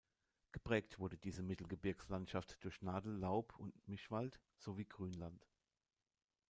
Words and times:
Geprägt 0.51 0.97
wurde 0.97 1.15
diese 1.15 1.43
Mittelgebirgslandschaft 1.43 2.57
durch 2.63 2.81
Nadel-, 2.81 3.15
Laub- 3.19 3.55
und 3.59 3.87
Mischwald 3.87 4.41
sowie 4.57 4.85
Grünland. 4.85 5.45